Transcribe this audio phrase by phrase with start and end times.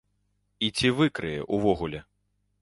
[0.67, 2.03] І ці выкрые, увогуле?